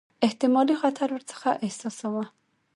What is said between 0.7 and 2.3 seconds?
خطر ورڅخه احساساوه.